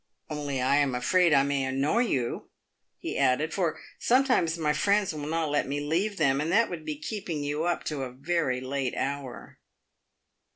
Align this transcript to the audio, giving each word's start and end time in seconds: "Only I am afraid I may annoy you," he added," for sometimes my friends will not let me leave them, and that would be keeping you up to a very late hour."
"Only 0.31 0.59
I 0.59 0.77
am 0.77 0.95
afraid 0.95 1.31
I 1.31 1.43
may 1.43 1.63
annoy 1.63 2.05
you," 2.07 2.49
he 2.97 3.19
added," 3.19 3.53
for 3.53 3.79
sometimes 3.99 4.57
my 4.57 4.73
friends 4.73 5.13
will 5.13 5.27
not 5.27 5.51
let 5.51 5.67
me 5.67 5.79
leave 5.79 6.17
them, 6.17 6.41
and 6.41 6.51
that 6.51 6.71
would 6.71 6.85
be 6.85 6.97
keeping 6.97 7.43
you 7.43 7.65
up 7.65 7.83
to 7.83 8.01
a 8.01 8.11
very 8.11 8.61
late 8.61 8.95
hour." 8.97 9.59